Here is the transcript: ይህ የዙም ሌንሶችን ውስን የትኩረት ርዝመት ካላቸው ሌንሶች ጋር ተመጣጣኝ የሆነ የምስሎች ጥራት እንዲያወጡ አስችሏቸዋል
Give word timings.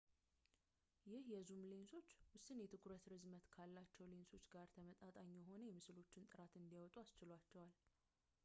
ይህ 1.09 1.23
የዙም 1.33 1.61
ሌንሶችን 1.71 2.23
ውስን 2.35 2.61
የትኩረት 2.61 3.05
ርዝመት 3.13 3.45
ካላቸው 3.55 4.09
ሌንሶች 4.13 4.45
ጋር 4.55 4.67
ተመጣጣኝ 4.77 5.29
የሆነ 5.41 5.61
የምስሎች 5.71 6.09
ጥራት 6.33 6.55
እንዲያወጡ 6.63 6.95
አስችሏቸዋል 7.05 7.71